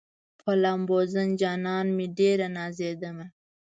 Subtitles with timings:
[0.41, 3.27] په لامبوزن جانان مې ډېره نازېدمه